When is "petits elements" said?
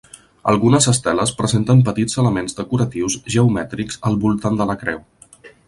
1.91-2.57